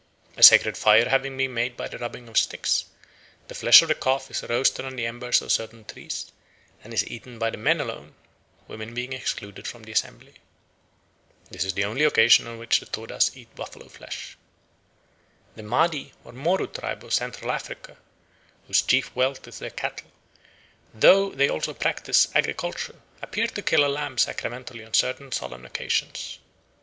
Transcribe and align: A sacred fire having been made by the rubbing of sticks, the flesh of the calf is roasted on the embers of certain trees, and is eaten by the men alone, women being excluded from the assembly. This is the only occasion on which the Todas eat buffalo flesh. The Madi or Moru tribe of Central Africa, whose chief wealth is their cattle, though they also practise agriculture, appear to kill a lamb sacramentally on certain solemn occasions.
A 0.35 0.41
sacred 0.41 0.77
fire 0.79 1.07
having 1.09 1.37
been 1.37 1.53
made 1.53 1.77
by 1.77 1.87
the 1.87 1.99
rubbing 1.99 2.27
of 2.27 2.35
sticks, 2.35 2.85
the 3.47 3.53
flesh 3.53 3.83
of 3.83 3.87
the 3.87 3.93
calf 3.93 4.31
is 4.31 4.41
roasted 4.41 4.83
on 4.83 4.95
the 4.95 5.05
embers 5.05 5.43
of 5.43 5.51
certain 5.51 5.85
trees, 5.85 6.31
and 6.83 6.91
is 6.91 7.05
eaten 7.07 7.37
by 7.37 7.51
the 7.51 7.57
men 7.57 7.79
alone, 7.79 8.15
women 8.67 8.95
being 8.95 9.13
excluded 9.13 9.67
from 9.67 9.83
the 9.83 9.91
assembly. 9.91 10.33
This 11.51 11.63
is 11.63 11.75
the 11.75 11.85
only 11.85 12.03
occasion 12.03 12.47
on 12.47 12.57
which 12.57 12.79
the 12.79 12.87
Todas 12.87 13.37
eat 13.37 13.53
buffalo 13.53 13.89
flesh. 13.89 14.35
The 15.55 15.61
Madi 15.61 16.13
or 16.23 16.31
Moru 16.33 16.65
tribe 16.65 17.03
of 17.03 17.13
Central 17.13 17.51
Africa, 17.51 17.95
whose 18.65 18.81
chief 18.81 19.15
wealth 19.15 19.47
is 19.47 19.59
their 19.59 19.69
cattle, 19.69 20.09
though 20.95 21.29
they 21.29 21.47
also 21.47 21.75
practise 21.75 22.27
agriculture, 22.33 22.99
appear 23.21 23.45
to 23.45 23.61
kill 23.61 23.85
a 23.85 23.87
lamb 23.87 24.17
sacramentally 24.17 24.83
on 24.83 24.95
certain 24.95 25.31
solemn 25.31 25.63
occasions. 25.63 26.39